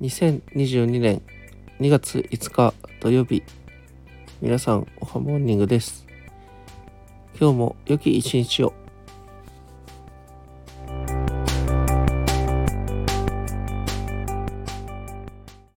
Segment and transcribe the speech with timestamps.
[0.00, 1.22] 2022年
[1.80, 3.42] 2月5日土曜日
[4.42, 6.06] 皆さんおはモーニングです。
[7.40, 8.85] 今日も良き一日を。